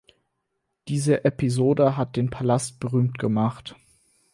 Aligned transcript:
Diese 0.87 1.25
Episode 1.25 1.95
hat 1.95 2.15
den 2.15 2.31
Palast 2.31 2.79
berühmt 2.79 3.19
gemacht. 3.19 3.75